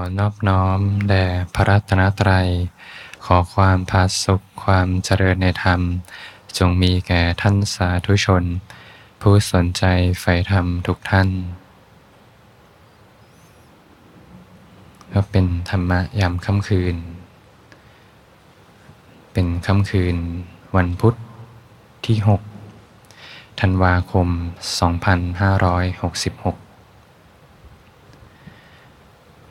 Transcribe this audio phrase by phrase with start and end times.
[0.00, 1.24] อนอบน้อมแด่
[1.54, 2.48] พระรัตนตรัย
[3.24, 5.80] ขอความพาสุขความเจริญในธรรม
[6.58, 8.44] จงมีแก่ท่านสาธุชน
[9.20, 9.84] ผู้สนใจ
[10.20, 11.28] ใฝ่ธรรมทุกท่าน
[15.12, 16.96] ก็เป็นธรรมะยามค่ำคืน
[19.32, 20.16] เป็นค่ำคืน
[20.76, 21.14] วันพุธ
[22.06, 22.16] ที่
[22.88, 26.63] 6 ธันวาคม 2566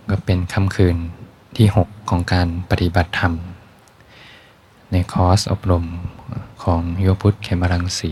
[0.10, 0.98] ก็เป็นค่ำคืน
[1.58, 3.34] ที่ 6 ของการปฏิบัติธรรม
[4.92, 5.86] ในคอร์สอบรม
[6.64, 8.12] ของโยพุทธเขมรังสี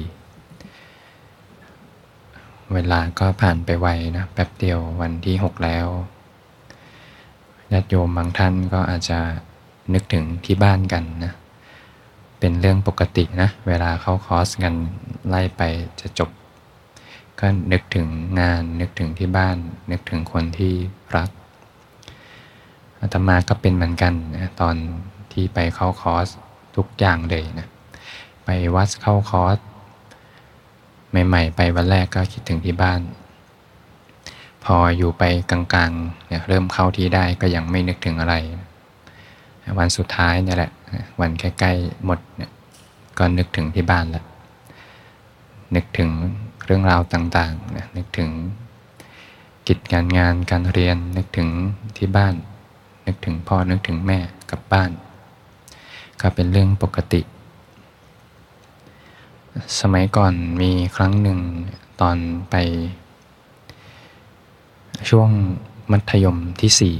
[2.73, 5.87] เวลาก็ผ่านไปไวนะแป๊บเดียววันที่ 6 แล้ว
[7.71, 9.19] ญาติโยมบางท่านก็อาจจะ
[9.93, 11.33] นึกถึงที่บ้านกันนะ
[12.39, 14.73] เป็นเรื่องปกตินะ เวลาเข้าคอร์สกัน
[15.27, 15.61] ไล่ไป
[16.01, 16.29] จะจบ
[17.39, 18.07] ก็นึกถึง
[18.39, 19.57] งานนึกถึงที่บ้าน
[19.91, 20.73] นึกถึงคนที่
[21.15, 21.29] รัก
[23.01, 24.75] อาตมาก็เป็นเหมือนกันนะตอน
[25.31, 26.27] ที่ไปเข้าคอร์ส
[26.75, 27.67] ทุกอย่างเลยนะ
[28.45, 29.57] ไปวัดเข้าคอร์ส
[31.27, 33.01] ใหม่ๆ ไปวันแรกก็คิดถึงที่บ้าน
[34.63, 38.35] พออยู่ไปกลางๆเนี่ยเริ่มเข้าที่ได้ก็ยังไม่นึกถึงอะไร
[39.79, 40.71] วันสุดท้ายเนี่ยแหละ
[41.19, 42.51] วันใกล้ๆหมดเนี่ย
[43.17, 44.25] ก็นึกถึงที่บ้านแล้ว
[45.75, 46.09] นึกถึง
[46.65, 48.29] เรื่องราวต่างๆนะนึกถึง
[49.67, 51.49] กิจการงานการเรียนนึกถึง
[51.97, 52.33] ที่บ้าน
[53.11, 54.19] นึกถึงพ่อนึกถึงแม่
[54.51, 54.91] กับบ้าน
[56.21, 57.21] ก็เป็นเรื่องปกติ
[59.79, 61.39] สมัยก่อนมีครั้งหนึ่ง
[62.01, 62.17] ตอน
[62.49, 62.55] ไป
[65.09, 65.29] ช่วง
[65.91, 66.95] มัธยมที่สี่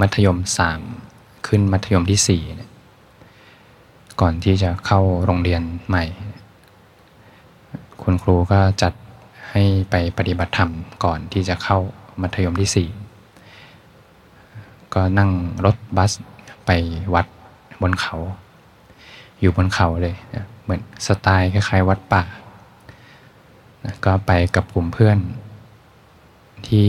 [0.00, 0.80] มัธยมสาม
[1.46, 2.42] ขึ้นมัธยมที่สี่
[4.20, 6.04] ก่อนที่จะเข้าโรงเรียนใหม่
[8.02, 8.92] คุณครูก็จัด
[9.50, 10.70] ให้ไปปฏิบัติธรรม
[11.04, 11.78] ก่อนที่จะเข้า
[12.22, 12.88] มัธยมที่สี่
[14.94, 15.30] ก็นั่ง
[15.64, 16.12] รถบัส
[16.66, 16.70] ไป
[17.14, 17.26] วัด
[17.82, 18.16] บนเขา
[19.40, 22.22] อยู่บนเขาเลยนะเหมือนสไตล์คล้ายๆ วัดป่า
[23.84, 25.18] นะก็ไปกับกลุ่มเพื่อน
[26.68, 26.88] ที่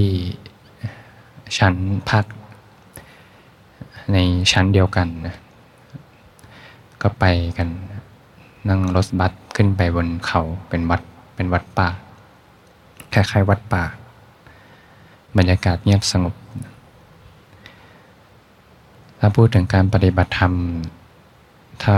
[1.58, 1.76] ชั้น
[2.10, 2.26] พัก
[4.14, 4.18] ใน
[4.52, 5.36] ชั้นเดียวกันนะ
[7.02, 7.26] ก็ไป
[7.58, 7.70] กัน
[8.70, 11.02] นั่งรถบัสขึ้นไปบนเขาเป็นวัด
[11.36, 11.90] เป็นวัดป่า
[13.14, 13.84] คล้ายๆวัดป่า
[15.38, 16.34] บรรยากาศเงียบสงบ
[19.26, 20.54] ถ้าพูดถึงการปฏิบัติธรรม
[21.84, 21.96] ถ้า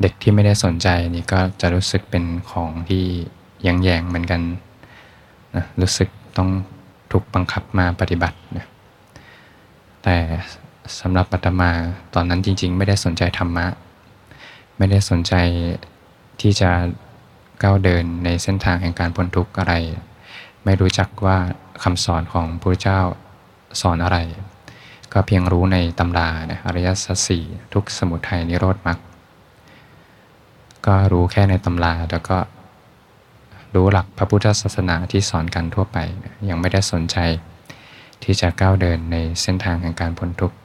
[0.00, 3.04] เด็กที่ไม่ได้สนใจนี่ก็จะรู้สึกเป็นของที่
[3.66, 4.40] ยังแยงเหมือนกัน
[5.54, 6.48] นะรู้สึกต้อง
[7.10, 8.66] ถูกบังคับมาปฏิบัตินะ
[10.02, 10.16] แต่
[11.00, 11.70] สำหรับปัตมา
[12.14, 13.66] ตอนนั้นจริง ๆ ไม่ได้สนใจธรรมะ
[14.78, 15.34] ไม่ได้สนใจ
[16.40, 16.70] ที่จะ
[17.62, 19.74] ก้าวเดินในเส้นทางแห่งการพ้นทุกข์อะไร
[20.64, 21.38] ไม่รู้จักว่า
[21.82, 23.00] คำสอนของพระเจ้า
[23.80, 24.18] สอนอะไร
[25.12, 27.44] ก็เพียงรู้ในตำรานะอริยสัจสี่
[27.74, 28.98] ทุกสมุทัยนิโรธมรรค
[30.86, 32.38] ก็รู้แค่ในตำราแล้วก็
[33.74, 35.98] รู้หลักพระพุทธศาสนาที่สอนกันทั่วไป
[36.48, 37.16] ยังไม่ได้สนใจ
[38.22, 40.56] ที่จะก้าวเดินในเส้นทางแห่งการพ้นทุกข์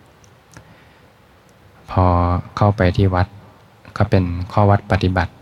[1.92, 2.06] พอ
[2.58, 3.28] เข้าไปที่วัด
[3.98, 5.34] ก็เป็นข้อวัดปฏิบัติ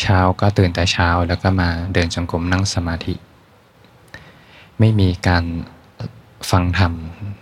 [0.00, 3.14] เช้าก็ตื่นแต่เช้าแล้วก็มาเดินจงกรมนั่งสมาธิ
[4.78, 5.44] ไม่มีการ
[6.50, 6.92] ฟังธรรม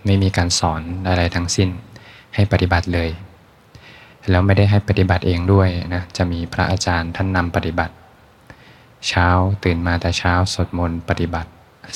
[0.05, 1.69] ไม่มีการสอนอะไรทั้งสิ้น
[2.35, 3.09] ให้ปฏิบัติเลย
[4.29, 7.93] แล้วไม่ได้ให้ปฏิบัติเองด้วยนะจะมีพระอาจารย์ท่านนำปฏิบัติ
[9.07, 9.27] เช้า
[9.63, 11.49] ตื่นมาแต่เช้าสวดมนต์ปฏิบัติ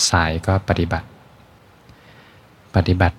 [0.10, 1.08] สายก็ปฏิบัติ
[2.76, 3.18] ปฏิบัติ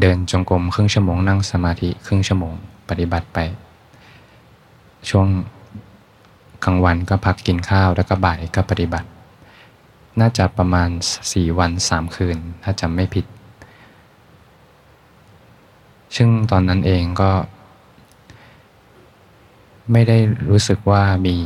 [0.00, 2.54] เดินจงกรมครึ่งชั่วโมงนั่งสมาธิครึ่งชั่วโมง
[2.88, 3.38] ปฏิบัติไป
[5.08, 5.26] ช่วง
[6.64, 9.08] กลางวันก็พักกินข้าวแล้วก็บ่ายก็ปฏิบัติ
[10.20, 10.88] น่าจะประมาณ
[11.32, 13.24] สี่วันสามคืน ถ้าจำไม่ผิด
[16.16, 17.30] ซึ่งตอนนั้นเองก็
[19.92, 20.18] ไม่ได้
[20.50, 21.36] รู้สึกว่ามี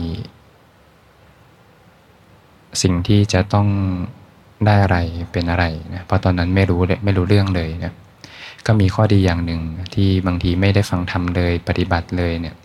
[2.82, 3.69] สิ่งที่จะต้อง
[4.66, 4.98] ได้อะไร
[5.32, 5.64] เป็นอะไร
[5.94, 7.94] นะเพราะตอนนั้นไม่รู้เลยไม่รู้เรื่องเลยนะ
[8.66, 9.60] ก็มีข้อดีอย่างหนึ่ง
[9.95, 12.56] ที่บางทีไม่ได้ฟังทำเลยปฏิบัติเลยเนี่ย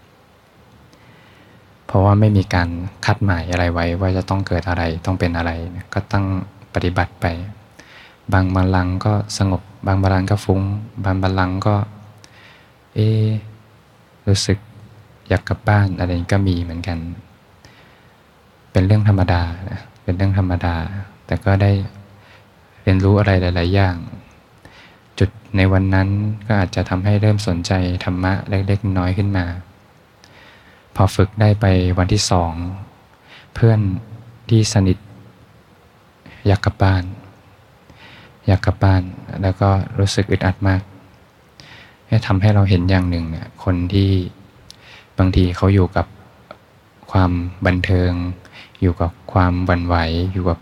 [1.88, 2.70] เพราะว่าไม่มีการ
[3.06, 5.52] คัดหมายอะไรไว้ว่าจะต้องเกิดอะไรต้องเป็นอะไร
[5.94, 6.26] ก็ตั้ง
[6.74, 7.26] ปฏิบัติไป
[8.34, 10.62] บางบาลังก็สงบ บางบาลังก็ฟุง้ง
[11.06, 11.76] บางบาลังก็
[12.96, 13.00] เอ
[14.28, 14.58] รู้สึก
[15.30, 16.98] อยากกลับบ้านอะไรก็มีเหมือนกัน
[18.72, 19.42] เป็นเรื่องธรรมดา
[20.04, 20.76] เป็นเรื่องธรรมดา
[21.26, 21.72] แต่ก็ได้
[22.84, 23.96] เรียนรู้อะไรหลาย ๆ อย่าง
[25.20, 26.10] จุดในวันนั้น
[26.48, 27.72] ก็อาจจะทำให้เริ่มสนใจ
[28.06, 29.46] ธรรมะเล็ก ๆ น้อยขึ้นมา
[30.96, 31.66] พอฝึกได้ไป
[31.98, 32.54] วันที่สอง
[33.56, 33.80] เพื่อน
[34.50, 34.98] ที่สนิท
[36.48, 37.04] อยากกลับบ้าน
[38.48, 39.02] อยากกลับบ้าน
[39.42, 39.70] แล้วก็
[40.00, 40.82] รู้สึกอึดอัดมาก
[42.16, 44.12] ให้ทำให้เราเห็นอย่างหนึ่งเนี่ยคนที่
[45.18, 46.06] บางทีเขาอยู่กับ
[47.12, 47.32] ความ
[47.66, 48.12] บันเทิง
[48.82, 49.96] อยู่กับความวันไหว
[50.32, 50.60] อยู่กับ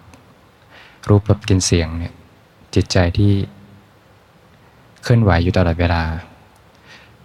[1.10, 2.14] รูปรสกลิ่นเสียงเนี่ย
[2.76, 3.32] จิตใจที่
[5.04, 6.04] เคลื่อนไหวอยู่ตลอดเวลา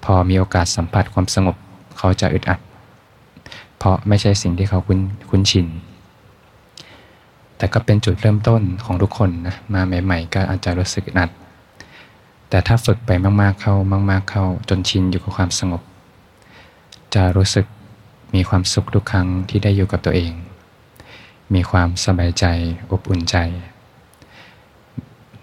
[0.04, 1.56] พอมีโอกาสสัมผัสความสงบ
[1.98, 2.60] เขาจะอึดอัด
[3.76, 5.00] เพราะไม่ใช่สิ่งที่เขาคุ้น
[5.30, 5.66] คุ้นชิน
[7.56, 11.30] แต่ก็เป็นจุดเริ่มต้นของทุกคนนะมาใหม่ ๆ ก็อาจจะรู้สึกอึดอัด
[12.50, 13.10] แต่ถ้าฝึกไป
[13.42, 13.74] มาก ๆ เข้า
[14.10, 15.82] มาก ๆ เข้าจนชินอยู่กับความสงบ
[17.14, 17.66] จะรู้สึก
[18.34, 20.32] มีความสุขทุกครั้งที่ได้อยู่กับตัวเอง
[21.54, 22.44] มีความสบายใจ
[22.90, 23.36] อบอุ่นใจ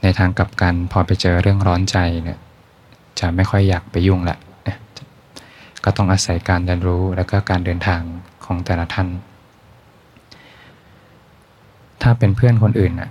[0.01, 2.39] ในทางกลับกันพอไปเจอเรื่องร้อนใจเนี่ย
[3.19, 4.37] จะไม่ค่อยอยากไปยุ่งละ
[5.83, 8.01] ก็ต้องอาศัยการเรียนรู้และก็การเดินทาง
[8.45, 9.07] ของแต่ละท่าน
[12.01, 13.09] ถ้าเป็นเพื่อนคนอื่นน่ะ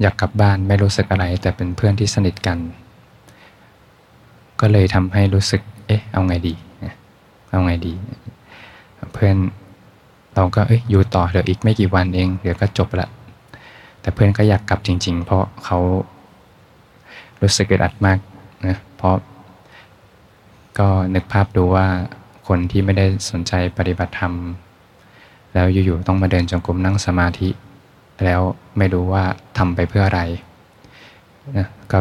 [0.00, 2.58] อยากกลับบ้านไม่รู้สึกอะไร แต่เป็นเพื่อนที่สนิทกัน
[4.60, 6.54] ก็เลยทำให้รู้สึก เอ๊ะ เอาไงดี
[7.50, 7.92] เอาไงดี
[9.12, 9.36] เพื่อน
[10.34, 13.08] เราก็เอ้ยอยู่ต่อเดี๋ยวอีกไม่กี่วันเอง เดี๋ยวก็จบละ
[14.00, 15.78] แต่เพื่อนก็อยากกลับจริง ๆ เพราะเขา
[17.42, 18.18] รู้สึกอึดอัดมาก
[18.66, 19.16] นะ เพราะ
[20.78, 21.86] ก็นึกภาพดูว่า
[22.48, 24.34] คนที่ไม่ได้สนใจปฏิบัติธรรม
[25.54, 27.48] แล้วอยู่ๆต้องมาเดินจงกรมนั่งสมาธิ
[28.24, 28.40] แล้ว
[28.78, 29.24] ไม่รู้ว่า
[29.58, 30.20] ทำไปเพื่ออะไร
[31.56, 31.98] นะก็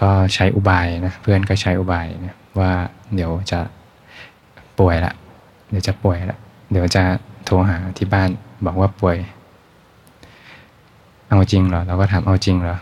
[0.00, 2.70] ก็ใช้อุบายนะเพื่อนก็ใช้อุบายนะว่า
[3.14, 3.60] เดี๋ยวจะ
[4.78, 5.12] ป่วยละ
[5.70, 6.38] เดี๋ยวจะป่วยละ
[6.72, 7.02] เดี๋ยวจะ
[7.44, 8.28] โทรหาที่บ้าน
[8.66, 9.16] บอกว่าป่วย
[11.28, 12.76] เอาจริงเหรอเราก็ถามเอาจริงเหรอ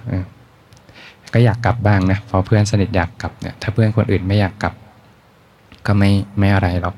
[1.34, 4.74] ก็อยากกลับบ้างนะพอเพื่อนสนิทอยากกลับเนี่ยถ้าเพื่อนคนอื่นไม่อยากกลับ
[5.86, 6.94] ก็ไม่ไม่อะไรหรอก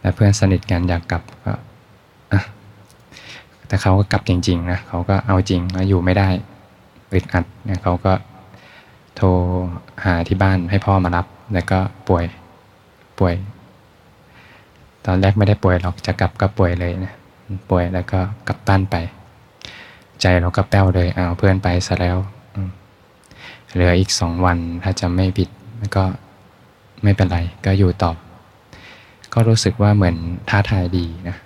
[0.00, 1.52] แต่เพื่อนสนิทกันอยากกลับก็
[3.66, 6.28] แต่เขาก็กลับจริงๆนะเขาก็เอาจริงแล้วอยู่ไม่ได้
[7.12, 8.12] อึดอัดเนี่ยเขาก็
[9.16, 9.28] โทร
[10.04, 11.78] หาที่บ้านให้พ่อมารับ แล้วก็
[12.08, 12.24] ป่วย
[13.18, 13.34] ป่วย
[15.06, 17.12] ตอนแรกไม่ได้ป่วยหรอกจะกลับก็ป่วยเลยนะ
[17.70, 18.96] ป่วยแล้วก็กลับบ้านไป
[20.20, 22.16] ใจเราก็แป้วเลยเอาเพื่อนไปซะแล้ว
[23.72, 25.48] เหลืออีกสองวันถ้าจะไม่ผิด
[25.96, 26.04] ก็
[27.02, 28.12] ไม่เป็นไรก็อยู่ต่อ
[29.32, 30.16] ก็รู้สึกว่าเหมือน
[30.48, 31.36] ท้าทายดีนะ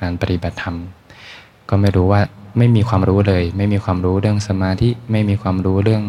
[0.00, 0.76] การปฏิบัติธรรม
[1.68, 2.20] ก็ไม่รู้ว่า
[2.58, 6.02] ไม่มีความรู้เลย ไม่มีความรู้เรื่องสมาธิไม่มีความรู้เรื่อง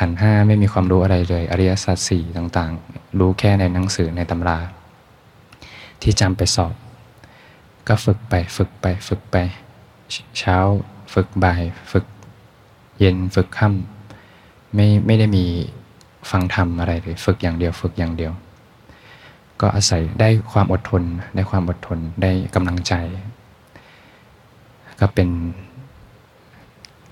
[0.00, 4.58] ขันห้าไม่มีความรู้อะไรเลย อริยสัจสี่ต่างๆ รู้แค่ในหนังสือในตำรา
[6.02, 6.74] ที่จำไปสอบ
[7.88, 9.36] ก็ฝึกไปฝึกไปฝึกไป
[10.38, 10.56] เช้า
[11.14, 11.62] ฝึกบ่าย
[11.92, 12.04] ฝึก
[12.98, 15.44] เย็นฝึกค่ำไม่ไม่ได้มี
[16.30, 18.32] ฟังธรรมอะไรเลยฝึกอย่างเดียว ฝึกอย่างเดียว
[19.60, 21.02] ก็อาศัยได้ความอดทน
[21.34, 22.92] ได้ความอดทนได้กำลังใจ
[25.00, 25.28] ก็เป็น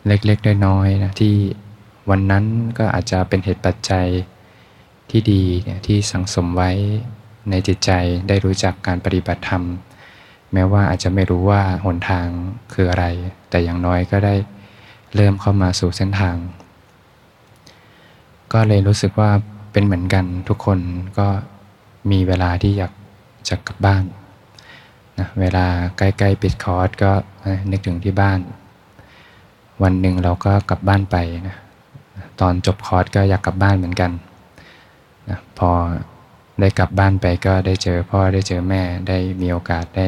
[0.07, 1.35] เล็กๆน้อยๆนะที่
[2.11, 2.45] วันนั้น
[2.79, 4.07] ก็อาจจะเป็นเหตุปัจจัย
[5.11, 5.43] ที่ดี
[5.87, 6.71] ที่สังสมไว้
[7.51, 7.91] ในจิตใจ
[8.29, 9.63] ได้รู้จักการปฏิบัติธรรม
[10.53, 12.27] แม้ว่าอาจจะไม่รู้ว่าหนทาง
[12.73, 13.07] คืออะไร
[13.51, 14.35] แต่อย่างน้อยก็ได้
[15.15, 16.37] เริ่มเข้ามาสู่เส้นทาง
[18.53, 19.31] ก็เลยรู้สึกว่า
[19.73, 20.79] เป็นเหมือนกันทุกคน
[21.19, 21.29] ก็
[22.11, 22.93] มีเวลาที่อยาก
[23.49, 24.05] จะกลับบ้าน
[25.19, 25.67] นะเวลา
[25.99, 27.13] ใกล้ๆปิดคอร์สก็
[27.71, 28.41] นึกถึงที่บ้าน
[29.83, 31.17] วันหนึ่งเราก็กลับบ้านไป
[31.49, 31.57] นะ
[32.41, 34.11] ตอนจบคอร์สก็อยากกลับบ้านเหมือนกัน
[35.29, 35.71] นะพอ
[36.61, 40.07] ได้กลับบ้านไปก็ได้เจอพ่อได้เจอแม่ได้มีโอกาสได้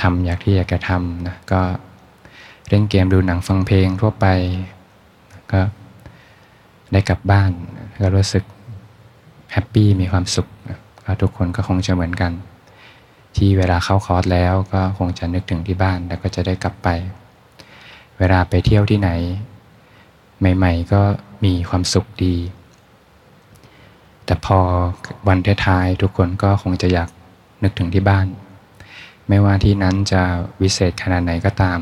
[0.00, 1.60] ทำอยากที่อยากจะทำนะก็
[2.68, 4.26] เล่นเกมดูหนังฟังเพลงทั่วไป
[5.52, 5.60] ก็
[6.92, 7.50] ได้กลับบ้าน
[8.00, 8.44] ก็รู้สึก
[9.52, 10.46] แฮปปี้มีความสุข
[11.04, 12.32] ก็ทุกคนก็คงจะเหมือนกัน
[13.36, 16.88] ที่เวลาเข้าคอร์สแล้วก็คงจะนึกถึงที่บ้านแล้วก็จะได้กลับไป
[18.18, 19.10] เวลาไปเที่ยวที่ไหน
[20.38, 21.02] ใหม่ ๆ ก็
[21.44, 22.36] มีความสุขดี
[24.24, 24.58] แต่พอ
[25.28, 27.08] วันท้ายๆทุกคนก็คงจะอยาก
[27.62, 28.26] นึกถึงที่บ้าน
[29.28, 30.22] ไม่ว่าที่นั้นจะ
[30.62, 31.80] วิเศษขนาดไหนก็ตาม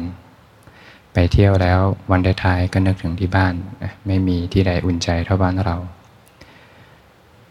[1.13, 3.55] ไปเที่ยวแล้ววันท้ายๆก็นึกถึงที่บ้าน
[4.07, 5.77] ไม่มีที่ใดอุ่นใจเท่าบ้านเรา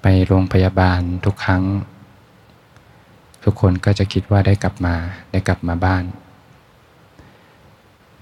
[0.02, 1.64] ไปโรงพยาบาลทุกครั้ง
[3.44, 4.96] ทุกคนก็จะคิดว่าได้กลับมา
[5.32, 6.04] ได้กลับมาบ้าน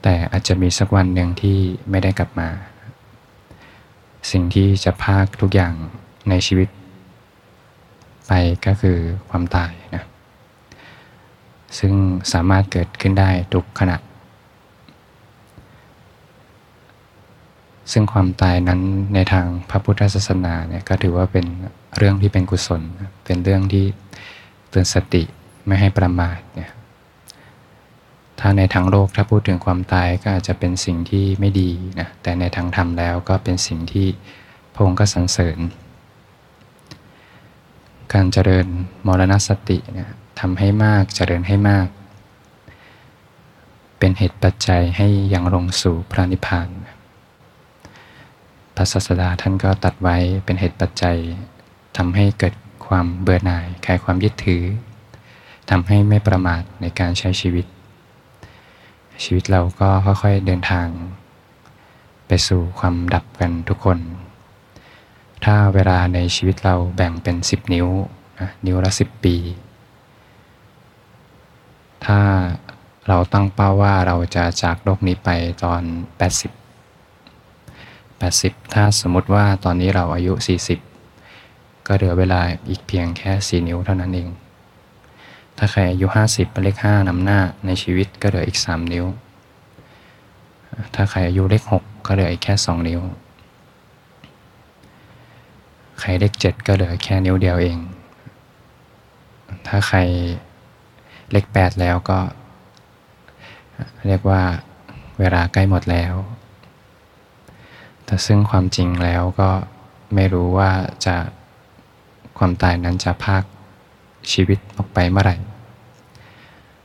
[0.04, 1.58] แต่อาจจะมีสักวันหนึ่งที่
[1.90, 2.50] ไม่ได้กลับมา
[4.32, 5.74] สิ่งที่จะพากทุกอย่าง
[6.30, 6.68] ในชีวิต
[8.28, 8.32] ไป
[8.66, 8.98] ก็คือ
[9.30, 10.04] ความตายนะ
[11.80, 11.94] ซึ่ง
[12.34, 13.98] สามารถเกิดขึ้นได้ทุกขณะ
[17.92, 18.82] ซึ่งความตายนั้น
[19.14, 21.46] ในทางพระพุทธศาสนาเนี่ยก็ถือว่าเป็น
[21.98, 22.82] เรื่องที่เป็นกุศล
[23.26, 23.86] เป็นเรื่องที่
[24.70, 25.24] เตือนสติ
[25.66, 26.72] ไม่ให้ประมาทเนี่ย
[28.40, 34.08] ถ้าในทางโลกถ้าพูดถึงความตายก็อาจจะเป็นสิ่งที่ไม่ดีนะแต่ในทางธรรมแล้วก็เป็นสิ่งที่
[34.76, 35.60] พงค์ก็สรรเสริญ
[38.14, 38.68] การเจริญ
[39.08, 41.88] มรณสตินะทำให้มากเจริญให้มาก
[44.00, 46.70] เป็นเหตุปัจจัยให้ยังลงสู่พระนิพพาน
[48.76, 51.18] พระศาสดาท่านก็ตัดไว้เป็นเหตุปัจจัย
[51.98, 52.54] ทำให้เกิด
[52.88, 54.64] ความเบื่อหน่ายคลายความยึดถือ
[55.70, 57.66] ทำให้ไม่ประมาทในการใช้ชีวิต
[59.24, 60.88] ชีวิตเราก็ค่อยๆเดินทาง
[62.28, 64.00] ไปสู่ความดับกันทุกคน
[65.46, 67.88] ถ้าเวลาในชีวิตเราแบ่งเป็น 10 นิ้ว
[68.40, 69.36] นะนิ้วละ 10 ปี
[72.06, 72.20] ถ้า
[73.08, 75.30] เราตั้งเป้าว่าเราจะจากโลกนี้ไป
[75.64, 75.82] ตอน
[76.20, 76.52] 80
[78.22, 80.34] 80 ถ้าสมมติว่าตอนนี้เราอายุ
[81.10, 84.30] 40 ก็เหลือเวลาอีกเพียงแค่ 4 นิ้วเท่านั้นเอง
[85.66, 89.06] ถ้าใครอายุ 50เป็นเลข5นำหน้าในชีวิตก็เหลืออีก 3 นิ้ว
[90.96, 93.02] ถ้าใครอายุเลข 6 ก็เหลืออีกแค่ 2 นิ้ว
[96.00, 97.78] ใครเลข 7 ก็เหลือแค่นิ้วเดียวเอง
[99.68, 100.00] ถ้าใคร
[101.32, 102.20] เลข 8 แล้วก็
[104.08, 104.42] เรียกว่า
[105.20, 106.14] เวลาใกล้หมดแล้ว
[108.06, 109.50] แต่ซึ่งความจริงแล้วก็
[110.16, 110.72] ไม่รู้ว่า
[111.06, 111.16] จะ
[112.38, 113.44] ความตายนั้นจะพาก
[114.32, 115.38] ชีวิตออกไปเมื่อไหร่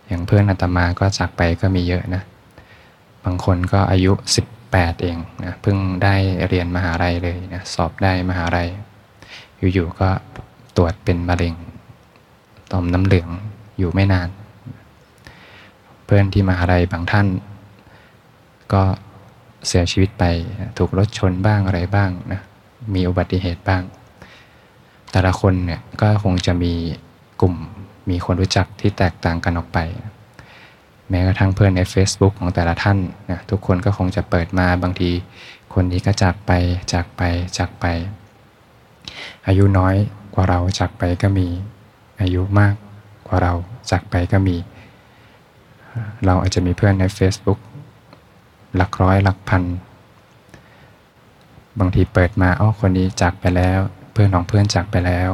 [0.08, 2.22] อย่างเพื่อนอาตมาก็จากไปก็มีเยอะนะ
[3.24, 4.12] บางคนก็อายุ
[4.58, 6.14] 18 เองนะเพิ่งได้
[6.48, 8.68] เรียนมหาลัยเลยนะสอบได้มหาลัย
[9.74, 10.08] อยู่ๆก็
[10.76, 11.54] ตรวจเป็นมะเร็ง
[12.72, 13.30] ต่อมน้ำเหลือง
[13.78, 14.28] อยู่ไม่นาน
[16.04, 17.26] เพื่อนที่มหาลัยบางท่าน
[18.72, 18.82] ก็
[19.66, 20.24] เสียชีวิตไป
[20.78, 22.40] ถูกรถชนบ้างอะไรบ้างนะ
[22.94, 23.82] มีอุบัติเหตุบ้าง
[25.12, 26.72] แต่ละคนเนี่ยก็คงจะมี
[27.40, 27.54] กลุ่ม
[28.10, 29.78] มีคนรู้จักที่แตกต่างกันออกไป
[31.10, 32.98] แม้กระทั่งเพื่อนใน Facebook ของแต่ละท่าน
[33.30, 35.10] นะทุกคนก็คงจะเปิดมาบางที
[35.74, 36.52] คนนี้ก็จากไป
[36.92, 37.22] จากไป
[37.58, 37.84] จากไป
[39.46, 39.94] อายุน้อย
[40.34, 41.48] กว่าเราจากไปก็มี
[42.20, 42.74] อายุมาก
[43.26, 43.52] กว่าเรา
[43.90, 44.56] จากไปก็มี
[46.24, 47.60] เราอาจจะมีเพื่อนใน Facebook
[48.76, 49.62] หลักร้อยหลักพัน
[51.78, 53.80] บางทีเปิดมาอ๋อคนนี้จากไปแล้ว
[54.12, 55.30] เพื่อนของเพื่อนจากไปแล้ว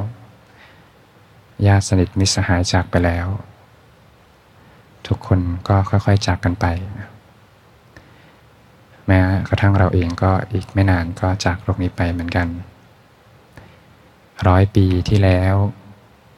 [1.67, 3.27] ญาติสนิทมิสหายจากไปแล้ว
[5.07, 6.67] ทุกคนก็ค่อยๆจากกันไป
[9.07, 12.49] แม้กระทั่งเราเองก็อีกไม่นานก็จากโลกนี้ไปเหมือนกัน
[14.49, 15.55] ร้อยปีที่แล้ว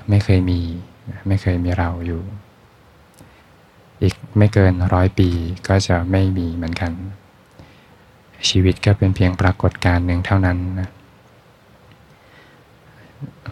[0.09, 0.61] ไม่เคยมี
[1.29, 2.23] ไม่เคยมีเราอยู่
[4.03, 5.29] อีกไม่เกินร้อยปี
[5.69, 6.93] ก็จะไม่มีเหมือนกัน
[8.49, 10.89] ชีวิตก็เป็นเพียงปรากฏการณ์หนึ่งเท่านั้นนะ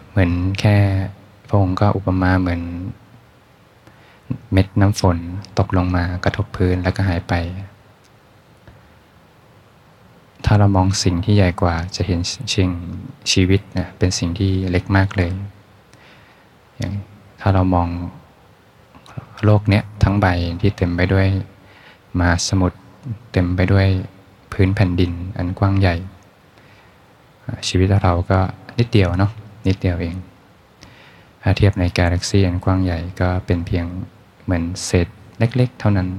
[0.09, 0.77] เหมือนแค่
[1.47, 2.61] พระองค์ก็อุปมาเหมือน
[4.51, 5.17] เม็ดน้ำฝน
[5.59, 7.33] ตกลงมากระทบพื้นแล้วก็หายไป
[10.45, 12.19] ถ้าเรามองสิ่งที่ใหญ่กว่าจะเห็น
[12.53, 12.69] ชิง
[13.31, 15.31] ชีวิตนะเป็นสิ่งที่เล็กมากเลย
[16.77, 16.93] อย่าง
[17.41, 17.87] ถ้าเรามอง
[19.43, 20.27] โลกเนี้ยทั้งใบ
[20.61, 21.27] ที่เต็มไปด้วย
[22.19, 22.77] มาสมุทร
[23.31, 23.87] เต็มไปด้วย
[24.51, 25.95] พื้นแผ่นดินอันกว้างใหญ่
[27.67, 28.39] ชีวิตเราก็
[28.79, 29.31] นิดเดียวเนาะ
[29.67, 30.15] นิดเดียวเอง
[31.47, 33.85] ถ้าเทียบในกาแล็กซีอันกว้างใหญ่ก็เป็นเพียง
[34.43, 35.07] เหมือนเศษ
[35.39, 36.09] เล็กๆ เท่านั้น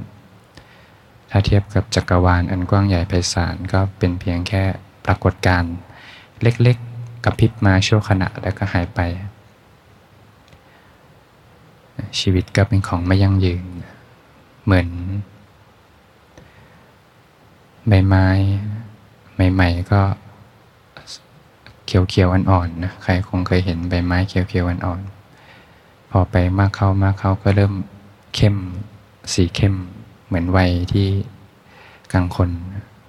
[1.31, 4.63] ถ้าเทียบกับจักรวาลอันกว้างใหญ่ไพศาลก็เป็นเพียงแค่
[5.07, 5.75] ปรากฏการณ์
[6.43, 9.01] เล็กๆ กับพิบมาชั่วขณะแล้วก็หายไป
[12.21, 13.65] ชีวิตก็เป็นของไม่ยั่งยืน
[14.65, 14.89] เหมือน
[17.89, 18.27] ใบไม้
[19.53, 20.01] ใหม่ๆก็
[21.87, 25.16] เขียวๆอ่อนๆนะ ใครคงเคยเห็นใบไม้เขียวๆอ่อนๆ
[26.19, 27.75] อไปมากเข้ามากเข้าก็เริ่ม
[28.35, 28.57] เข้ม
[29.33, 29.75] สีเข้ม
[30.27, 31.09] เหมือนวัยที่
[32.13, 32.51] กลางคน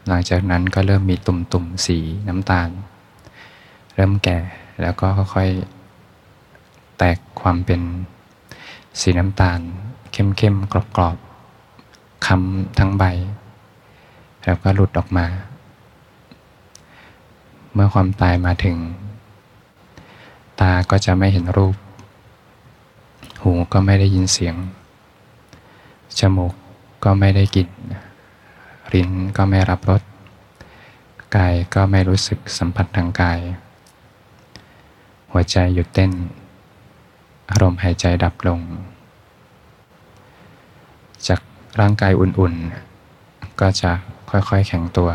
[0.07, 1.97] หลังจากนั้นก็เริ่มมีตุ่มๆสี
[2.27, 2.69] น้ำตาล
[3.95, 4.37] เริ่มแก่
[4.81, 7.81] แล้วก็ค่อยๆแตกความเป็น
[8.99, 9.59] สีน้ำตาล
[10.11, 13.03] เข้มๆกรอบๆคำทั้งใบ
[14.43, 15.25] แล้วก็หลุดออกมา
[17.73, 18.77] เมื่อความตายมาถึง
[20.61, 21.75] ตาก็จะไม่เห็นรูป
[23.41, 24.55] หูก็ไม่ได้ยินเสียง
[26.19, 26.53] จมูก
[27.03, 27.69] ก็ไม่ได้กลิ่น
[28.93, 30.01] ลิ้นก็ไม่รับรส
[31.35, 33.39] กายก็ไม่รู้สึกสัมผัสทางกาย
[35.31, 36.11] หัวใจหยุดเต้น
[37.49, 38.59] อารมณ์หายใจดับลง
[41.27, 41.41] จาก
[41.79, 43.91] ร่างกายอุ่นๆ ก็จะ
[44.29, 45.09] ค่อยๆ แข็งตัว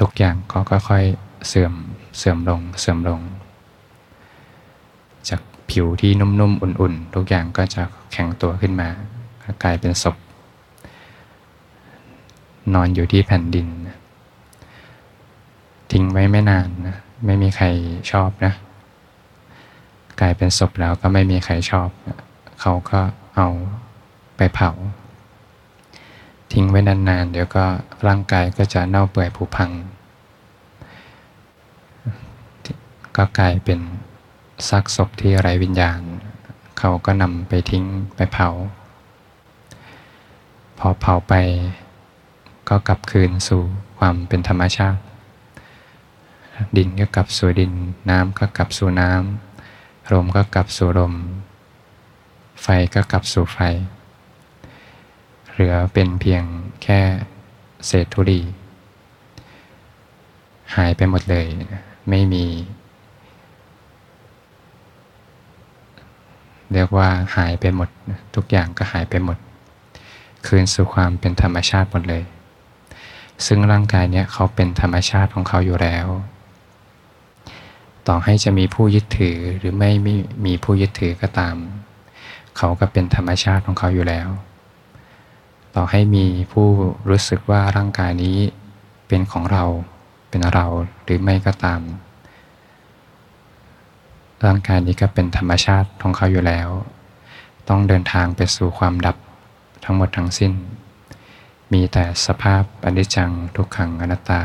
[0.04, 1.72] ุกอย่างก็ค่อยๆ เสื่อม
[2.18, 3.20] เสื่อมลง เสื่อมลง
[5.28, 8.88] จากผิวที่นุ่มๆ อุ่นๆ ทุกอย่างก็จะแข็งตัวขึ้นมา
[9.62, 10.16] กลายเป็นศพ
[12.74, 13.66] นอนอยู่ที่แผ่นดิน
[15.92, 16.96] ทิ้งไว้ไม่นานนะ
[17.26, 17.66] ไม่มีใคร
[18.10, 18.52] ชอบนะ
[20.20, 21.88] กลายเป็นศพแล้วก็ไม่มีใครชอบ
[22.60, 23.00] เขาก็
[23.36, 23.48] เอา
[24.36, 24.70] ไปเผา
[26.52, 27.64] ทิ้งไว้นานๆ เดี๋ยวก็
[28.06, 29.70] ร่างกายก็จะเน่าเปื่อยผุพัง
[33.16, 33.78] ก็กลายเป็น
[34.68, 36.00] ซากศพที่ไร้วิญญาณ
[36.78, 37.84] เขาก็นำไปทิ้ง
[38.16, 38.48] ไปเผา
[40.78, 41.34] พอเผาไป
[42.68, 43.62] ก็กลับคืนสู่
[43.98, 45.00] ความเป็นธรรมชาติ
[46.76, 47.72] ดินก็กลับสู่ดิน
[48.10, 51.14] น้ำก็กลับสู่น้ำลมก็กลับสู่ลม
[52.62, 53.58] ไฟก็กลับสู่ไฟ
[55.50, 56.44] เหลือเป็นเพียง
[56.82, 57.00] แค่
[57.86, 58.40] เศษธุลี
[60.74, 61.46] หายไปหมดเลย
[62.10, 62.44] ไม่มี
[66.72, 67.88] เรียกว่าหายไปหมด
[68.34, 69.38] ทุกอย่างก็หายไปหมด
[70.46, 72.22] คืนสู่ความเป็นธรรมชาติหมดเลย
[73.46, 76.06] ซึ่งร่างกายเนี้ยเขาเป็นธรรมชาติของเขาอยู่แล้ว
[78.08, 79.90] ต่อให้จะมีผู้ยึดถือหรือไม่
[80.46, 81.56] มีผู้ยึดถือก็ตาม
[82.56, 84.28] เขาก็เป็นธรรมชาติของเขาอยู่แล้ว
[85.76, 86.68] ต่อให้มีผู้
[87.10, 88.38] รู้สึกว่าร่างกายนี้
[89.08, 89.64] เป็นของเรา
[90.28, 90.66] เป็นเรา
[91.04, 91.80] หรือไม่ก็ตาม
[94.44, 96.68] ร่างกายนี้ก็เป็นธรรมชาติของเขาอยู่แล้ว
[97.68, 99.16] ต้องเดินทางไปสู่ความดับ
[99.84, 100.52] ทั้งหมดทั้งสิ้น
[101.72, 104.40] มีแต่สภาพอนิจจังทุกขังอนัตตา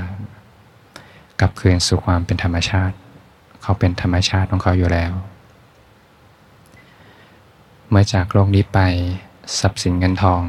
[1.40, 2.96] กลับคืนสู่ความเป็นธรรมชาติ
[3.62, 5.12] เขาเป็นธรรมชาติของเขาอยู่แล้ว
[7.90, 8.80] เมื่อจากโลกนี้ไป
[9.60, 10.42] ทรัพย์สินเงินทอง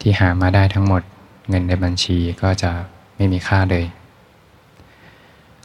[0.00, 1.02] ที่หามาได้ทั้งหมด
[1.48, 2.70] เงินในบัญชีก็จะ
[3.16, 3.84] ไม่มีค่าเลย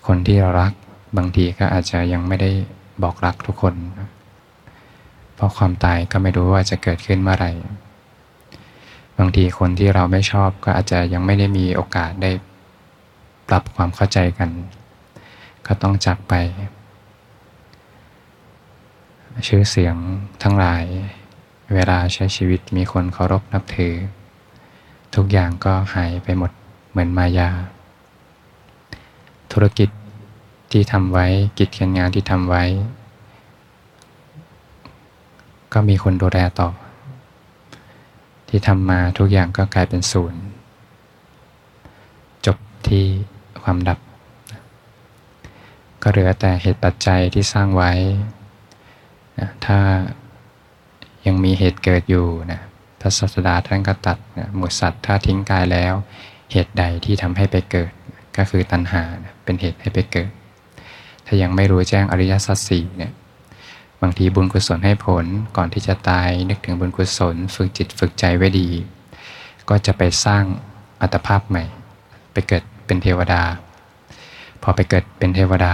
[0.08, 0.72] คนที่เรารัก
[1.18, 2.52] บางทีก็อาจจะยังไม่ได้
[3.04, 3.76] บอกรักทุกคน
[5.36, 7.52] เพราะความตายก็ไม่รู้ว่าจะเกิดขึ้นเมื่อไหร่
[9.18, 12.32] บางทีคนที่เราไม่ชอบก็อาจจะยังไม่ได้มีโอกาสได้
[13.48, 14.50] ปรับความเข้าใจกัน
[15.68, 16.34] ก็ต้องจากไป
[19.48, 19.96] ชื่อเสียง
[20.44, 20.84] ทั้งหลาย
[21.74, 23.94] เวลาใช้ชีวิตมีคนเคารพนับถือ
[25.16, 26.52] ทุกอย่างก็หายไปหมด
[26.90, 27.50] เหมือนมายา
[29.52, 29.90] ธุรกิจ
[30.72, 32.64] ที่ทำไว้ กิจการงานที่ทำไว้
[35.74, 36.70] ก็มีคนดูแลต่อ
[38.50, 40.42] ที่ทำมาทุกอย่างก็กลายเป็นศูนย์
[42.46, 42.58] จบ
[42.88, 43.06] ที่
[43.64, 44.00] ความดับ
[46.02, 47.92] ก็เหลือแต่เหตุปัจจัยที่สร้างไว้
[49.66, 49.80] ถ้า
[51.26, 52.62] ยังมีเหตุเกิดอยู่นะ
[53.00, 54.18] พระศาสดาท่านก็ตัด
[54.58, 55.94] หมดสัตว์ถ้าทิ้งกายแล้ว
[56.52, 57.92] เหตุใดที่ทำให้ไปเกิด
[58.38, 59.04] ก็คือตัณหา
[59.44, 60.32] เป็นเหตุให้ไปเกิด
[61.34, 63.14] ถ้ายังไม่รู้แจ้งอริยสัจสี่เนี่ย
[64.02, 65.26] บางทีบุญกุศลให้ผล
[65.58, 68.68] ก่อนที่จะตายนึกถึงบุญกุศล ฝึกจิตฝึกใจไว้ดี
[69.70, 70.44] ก็จะไปสร้าง
[71.02, 71.64] อัตภาพใหม่
[72.32, 73.42] ไปเกิดเป็นเทวดา
[74.62, 75.74] พอไปเกิดเป็นเทวดา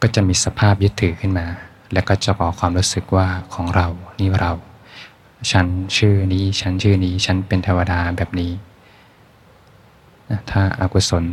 [0.00, 1.46] ก็จะมีสภาพยึดถือขึ้นมา
[1.92, 3.86] แล้วก็จะบอกความรู้สึกว่าของเรา
[4.18, 4.52] นี่เรา
[5.52, 5.66] ฉัน
[5.96, 8.52] ชื่อนี้ฉันชื่อนี้ฉันเป็นเทวดาแบบนี้
[10.50, 11.24] ถ้าอากุศล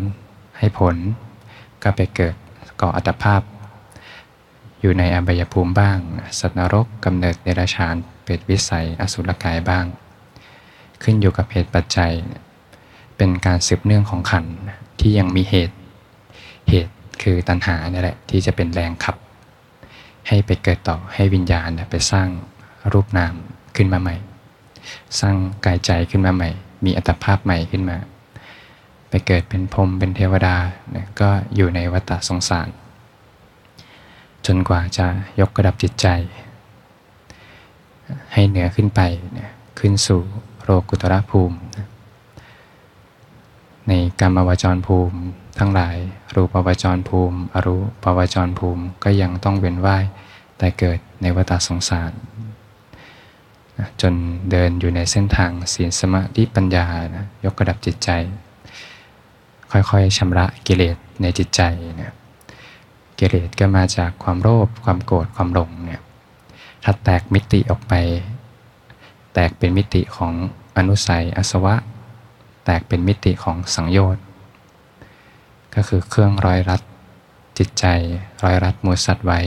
[0.58, 0.96] ให้ผล
[1.86, 2.36] ก็ไปเกิด
[2.82, 3.42] ก่ออัตภาพ
[4.82, 5.98] อยู่ในอบายภูมิบ้าง
[6.40, 9.86] สัตว์นรกกำเนิดเดรัจฉานเปรตวิสัยอสุรกายบ้าง
[11.04, 12.14] ขึ้นอยู่กับเหตุปัจจัย
[13.18, 14.46] เป็นการสืบเนื่องของขัน
[15.00, 15.78] ที่ยังมีเหตุ
[16.70, 19.16] เหตุคือตัณหานี่แหละที่จะเป็นแรงขับ
[20.28, 22.28] ให้ไปเกิดต่อให้วิญญาณไปสร้าง
[22.92, 23.34] รูปนาม
[23.76, 24.16] ขึ้นมาใหม่
[25.20, 26.50] สร้างกายใจขึ้นมาใหม่
[26.86, 27.98] มีอัตภาพใหม่ขึ้นมา
[29.28, 30.56] เกิดเป็นพรมเป็นเทวดา
[30.96, 32.70] นะก็อยู่ในวัฏสงสาร
[34.46, 35.06] จนกว่าจะ
[35.40, 36.08] ยกระดับจิตใจ
[38.34, 39.02] ให้เหนือขึ้นไป
[39.38, 40.22] นะขึ้นสู่
[40.64, 41.58] โลกุตระภูมิ
[43.88, 45.18] ในกรรมวจรภูมิ
[45.60, 45.98] ทั้งหลาย
[46.36, 50.04] รูปวจรภูมิ อรูปวจรภูมิก็ยังต้องเวียนว่าย
[50.58, 52.12] แต่เกิดในวัฏสงสาร
[54.02, 54.14] จน
[54.52, 58.10] เดินอยู่ในเส้นทางศีลสมาธิปัญญานะยกระดับจิตใจ
[59.72, 61.62] ค่อยๆชำระกิเลสในจิตใจ
[61.98, 62.14] เนี่ย
[63.20, 66.02] กิเลสก็มาจากความโลภความโกรธความหลงเนี่ย
[66.84, 67.94] ถ้าแตกมิติออกไป
[69.34, 70.34] แตกเป็นมิติของ
[70.78, 71.76] อนุสัยอสวะ
[72.66, 74.24] แตกเป็นมิติของสังโยชน์
[75.76, 76.82] ก็คือเครื่องร้อยรัด
[77.58, 77.86] จิตใจ
[78.44, 79.40] ร้อยรัดมูสัตว์ไว้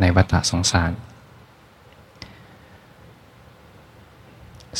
[0.00, 0.92] ในวัฏสงสาร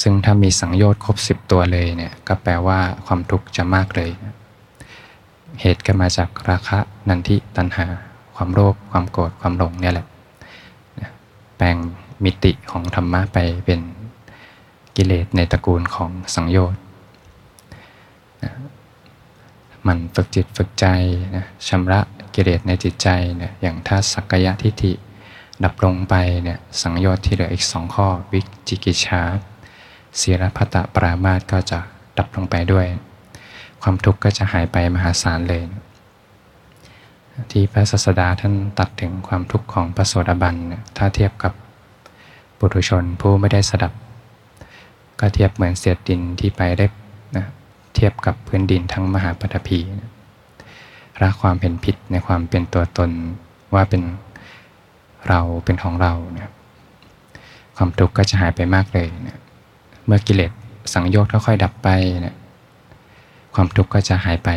[0.03, 4.34] ซึ่งถ้ามีสังโยชน์ครบสิบตัวเลยเนี่ยก็แปลว่าความทุกข์จะมากเลยนะ
[5.61, 7.87] เหตุก็มาจากราคะนันทิตัณหา
[8.37, 10.07] ความโลภความโกรธความหลงเนี่ยแหละ
[11.57, 11.77] แปลง
[12.25, 13.81] มิติของธรรมะไปเป็น
[14.97, 16.81] กิเลสในตระกูลของสังโยชน์
[19.87, 20.87] มันฝึกจิตฝึกใจ
[21.37, 22.01] นะชำระ
[22.35, 24.93] กิเลสในจิตใจเนี่ยอย่างถ้าสักกายทิฏฐิ
[25.65, 29.23] ดับลงไปเนี่ยสังโยชน์ที่เหลืออีกสองข้อวิจิกิจฉา
[30.21, 31.79] ศีลพัตปรามาตก็จะ
[32.19, 32.87] ดับลงไปด้วย
[33.87, 35.63] ความทุกข์ก็จะหายไปมหาศาลเลย
[37.51, 40.55] ที่พระศาสดาท่านตัดถึงความทุกข์ของพระโสดาบัน
[40.97, 41.53] ถ้าเทียบกับ
[42.59, 43.93] ปุถุชนผู้ไม่ได้สดับ
[45.21, 46.87] ก็เทียบเหมือนเศษดินที่ไปได้
[47.37, 47.47] นะ
[47.95, 50.11] เทียบกับพื้นดินทั้งมหาปฐพีนะ
[51.23, 53.11] รักความเป็นผิดในความเป็นตัวตน
[53.75, 54.03] ว่าเป็น
[55.29, 56.51] เราเป็นของเรานี่ย
[57.77, 59.39] ความทุกข์ก็จะหายไปมากเลยเนี่ย
[60.07, 60.51] เมื่อกิเลส
[60.95, 61.89] สังโยชน์ค่อยๆดับไป
[62.25, 62.37] นี่ย
[63.55, 64.51] ความทุกข์ก็จะหายไป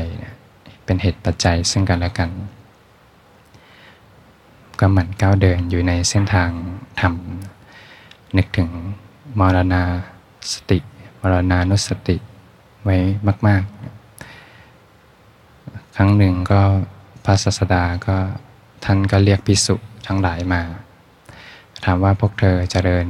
[0.86, 2.30] เป็นเหตุปัจจัยซึ่งกันและกัน
[4.80, 6.50] ก็หมั่นก้าวเดินอยู่ในเส้นทาง
[7.00, 7.14] ธรรม
[8.38, 8.70] นึกถึง
[9.40, 9.84] มรณา
[10.52, 10.80] สติ
[11.22, 12.18] มรณานุสติ
[12.84, 12.98] ไว้
[13.48, 13.64] มาก
[15.00, 16.62] ๆ ครั้งหนึ่งก็
[17.26, 18.18] พระศาสดาก็
[18.86, 19.76] ท่านก็เรียกพิสุ
[20.08, 20.62] ทั้งหลายมา
[21.84, 23.08] ถามว่าพวกเธอเจริญ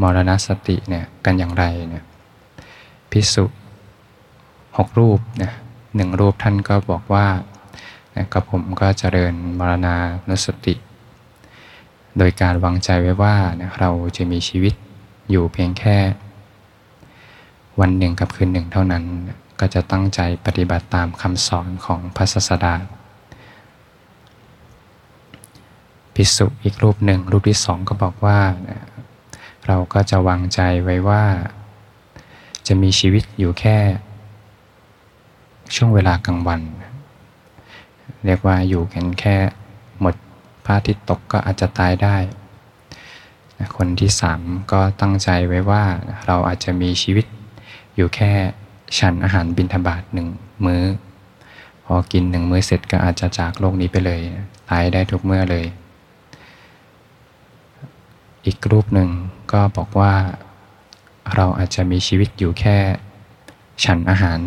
[0.00, 2.04] มรณสติเนี่ยกันอย่างไรเนี่ย
[3.10, 3.44] พิสุ
[4.78, 5.52] หกรูปเนี่ย
[5.96, 7.26] หนึ่งรูปท่านก็บอกว่า
[8.32, 9.96] กับผมก็เจริญมรณา
[10.28, 10.74] นุสติ
[12.18, 13.36] โดยการวางใจไว้ว่า
[13.78, 14.74] เราจะมีชีวิต
[15.30, 15.98] อยู่เพียงแค่
[17.80, 19.04] วันหนึ่งกับคืนหนึ่งเท่านั้น
[19.60, 22.74] ก็จะตั้งใจปฏิบัติตามคำสอนของพระศาสดา
[26.14, 28.40] พิสุอีกรูปหนึ่งรูปที่สองก็บอกว่า
[29.66, 31.24] เราก็จะวางใจไว้ว่า
[32.66, 33.78] จะมีชีวิตอยู่แค่
[35.74, 36.60] ช่วงเวลากลางวัน
[38.24, 39.36] เรียกว่าอยู่กันแค่
[40.00, 40.14] หมด
[40.64, 42.16] พระอาทิตย์ตกก็อาจจะตายได้
[43.76, 44.40] คนที่สาม
[44.72, 45.84] ก็ตั้งใจไว้ว่า
[46.26, 47.26] เราอาจจะมีชีวิต
[47.94, 48.32] อยู่แค่
[48.98, 50.28] ฉันอาหารบิณฑบาตหนึ่ง
[50.64, 50.84] มื้อ
[51.84, 54.20] พอกินหนึ่งมื้อเสร็จก็อาจจะจากโลกนี้ไปเลย
[54.70, 55.66] ตายได้ทุกเมื่อเลย
[58.46, 59.08] อีกรูปหนึ่ง
[59.52, 60.14] ก็บอกว่า
[61.34, 62.76] เราอาจจะมีชีวิตอยู่แค่
[63.84, 64.40] ฉันอาหาร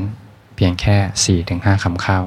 [0.57, 2.23] เพียงแค่ 4-5ถึงคำข้าว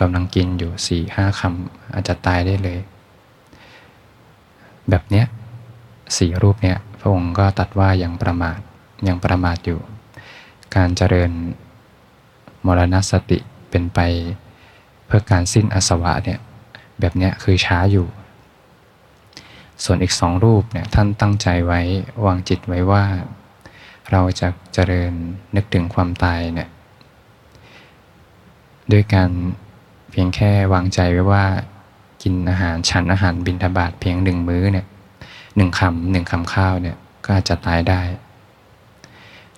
[0.00, 2.78] กำลังกินอยู่4ี่ห้าคำอาจจะตายได้เลย
[4.90, 5.26] แบบเนี้ย
[6.16, 8.58] สี่รูปเนี้ยพระองค์ก็ตัดว่ายังประมาท
[9.08, 9.80] ยังประมาทอยู่
[10.76, 11.30] การเจริญ
[12.66, 13.38] มรณสติ
[13.70, 13.98] เป็นไป
[15.06, 16.40] เพื่อการสิ้นอสวะเนี่ย
[17.00, 18.06] แบบเนี้ยคือช้าอยู่
[19.84, 21.80] ส่วนอีกสองรูปเนี่ยท่านตั้งใจไว้
[22.26, 23.04] วางจิตไว้ว่า
[24.10, 25.12] เราจะเจริญ
[25.56, 26.68] นึกถึงความตายเนี่ย
[28.92, 29.30] ด้วยการ
[30.10, 31.44] เพียงแค่วางใจไว้ว่า
[32.22, 34.86] กินอาหารฉันอาหารบินทบาทเพียงหนึ่งมื้อเนี่ย
[35.56, 38.00] หนึ่งคำหนึ่งคำข้าวเนี่ยก็อาจจะตายได้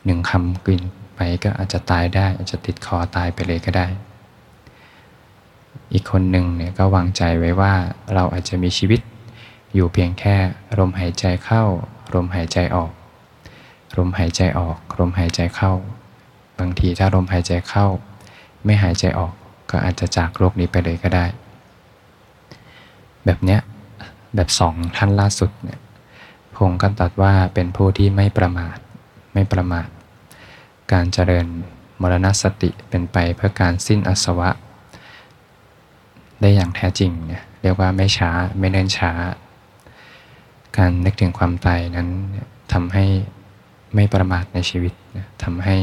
[0.04, 0.82] หนึ่งคำกิน
[1.14, 3.86] ไปก็อาจจะตายได้ อาจจะติดคอตายไปเลยก็ได้
[5.92, 7.74] อีกคนหนึ่งเนี่ยก็วางใจไว้ว่า
[8.14, 9.00] เราอาจจะมีชีวิต
[9.74, 10.36] อยู่เพียงแค่
[10.78, 11.64] ลมหายใจเข้า
[12.14, 12.92] ลมหายใจออก
[13.96, 15.72] ลมหายใจออกลมหายใจเข้า
[16.58, 17.86] บางทีถ้าลมหายใจเข้า
[18.64, 19.32] ไม่หายใจออก
[19.70, 21.26] ก็อาจจะจากโลกนี้ไปเลยก็ได้
[23.24, 23.60] แบบเนี้ย
[24.34, 25.80] แบบสองท่านล่าสุดเนี่ย
[26.54, 28.76] พงก็ตัดว่าเป็นผู้ที่ไม่ประมาท
[29.34, 29.88] ไม่ประมาท
[30.92, 31.46] การเจริญ
[32.02, 34.50] มรณสติเป็นไปเพื่อการสิ้นอสวะ
[36.40, 39.12] ได้อย่างแท้จริงเนี่ยเรียกว่าไม่ช้าไม่เนิ่นช้า
[40.76, 42.08] การนึกถึงความตายนั้น
[42.72, 43.04] ทำให้
[43.94, 44.92] ไม่ประมาทในชีวิต
[45.42, 45.76] ทำให้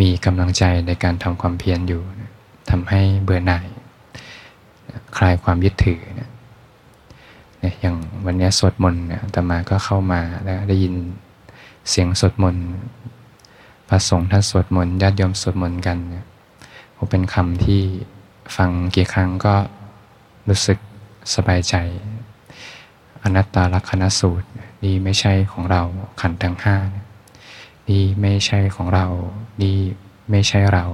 [0.00, 2.02] มีกำลังใจในการทำความเพียรอยู่
[2.70, 3.66] ทำให้เบื่อหน่าย
[5.16, 6.30] คลายความยึดถือเนี่ย
[7.80, 10.94] อย่างวันนี้สวดมนต์เนี่ยตมาก็เข้ามาแล้วได้ยิน
[11.90, 12.64] เสียงสวดมนต์
[13.88, 16.26] พระสงฆ์ท่านสวดมนต์ญาติโยมสวดมนต์กันเนี่ย
[17.10, 17.82] เป็นคำที่
[18.56, 19.54] ฟังกี่ครั้งก็
[20.48, 20.78] รู้สึก
[21.34, 21.74] สบายใจ
[23.22, 24.48] อนัตตาลักษณสูตร
[24.84, 25.82] นี่ไม่ใช่ของเรา
[26.20, 26.76] ขันธ์ทั้งห้า
[27.88, 29.06] นี่ไม่ใช่ของเรา
[29.62, 29.76] นี่
[30.30, 30.84] ไม่ใช่เรา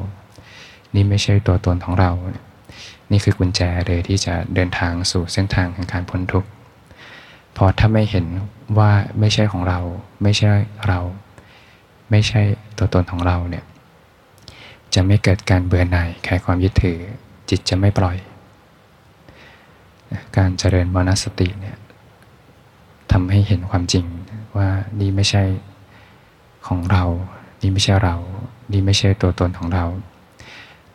[0.95, 2.11] นี่ไม่ใช่ตัวตนของเรา
[3.11, 6.49] นี่คือกุญแจเลยที่จะเดินทางสู่เส้นทางแห่งการพ้นทุกข์
[7.57, 8.27] พอถ้าไม่เห็น
[8.79, 9.79] ว่าไม่ใช่ของเรา
[10.23, 10.51] ไม่ใช่
[10.89, 11.01] เรา
[12.11, 12.43] ไม่ใช่
[12.79, 13.65] ตัวตนของเราเนี่ย
[14.95, 16.99] จะไม่เกิดการเบื่อหน่ายคลายความยึดถือ
[17.51, 18.17] จิตจะไม่ปล่อย
[20.37, 21.77] การเจริญมรณสติเนี่ย
[23.13, 24.05] ทำให้เห็นความจริง
[24.57, 24.69] ว่า
[25.01, 25.43] นี่ไม่ใช่
[26.67, 27.05] ของเรา
[27.61, 28.17] นี่ไม่ใช่เรา
[28.73, 29.85] นี่ไม่ใช่ตัวตนของเรา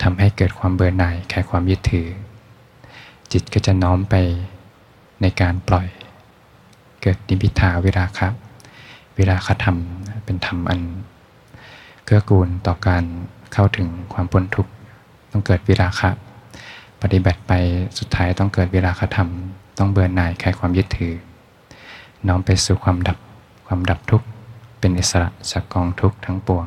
[0.02, 2.08] ทำให้เกิดความเบื่อหน่ายแคลายความยึดถือ
[3.32, 4.16] จิตก็จะน้อมไป
[5.22, 5.88] ในการปล่อย
[7.02, 8.28] เกิดนิพิทาวิราคะ
[9.18, 9.78] วิราคธรรม
[10.26, 10.82] เป็นธรรมอัน
[12.06, 13.04] เกื้อกูลต่อการ
[13.54, 14.72] เข้าถึงความพ้นทุกข์
[15.32, 16.10] ต้องเกิดวิราคะ
[17.02, 17.52] ปฏิบัติไป
[18.00, 19.30] สุดท้ายต้องเกิดวิราคธรรม
[19.78, 21.14] ต้องเบื่อหน่ายคลายความยึดถือ
[22.28, 23.18] น้อมไปสู่ความดับ
[23.68, 24.28] ความดับทุกข์
[24.82, 26.66] เป็นอิสระจากกองทุกข์ทั้งปวง